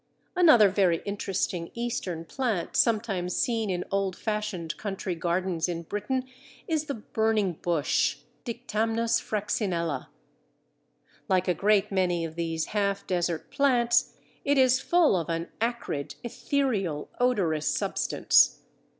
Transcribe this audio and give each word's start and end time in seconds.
Another 0.35 0.67
very 0.67 1.03
interesting 1.05 1.69
Eastern 1.75 2.25
plant 2.25 2.75
sometimes 2.75 3.35
seen 3.35 3.69
in 3.69 3.83
old 3.91 4.15
fashioned 4.15 4.75
country 4.77 5.13
gardens 5.13 5.69
in 5.69 5.83
Britain 5.83 6.27
is 6.67 6.85
the 6.85 6.95
"Burning 6.95 7.53
bush" 7.61 8.17
(Dictamnus 8.43 9.21
fraxinella). 9.21 10.07
Like 11.29 11.47
a 11.47 11.53
great 11.53 11.91
many 11.91 12.25
of 12.25 12.33
these 12.33 12.65
half 12.73 13.05
desert 13.05 13.51
plants, 13.51 14.15
it 14.43 14.57
is 14.57 14.79
full 14.81 15.15
of 15.15 15.29
an 15.29 15.49
acrid, 15.61 16.15
ethereal, 16.23 17.07
odorous 17.19 17.67
substance. 17.67 18.63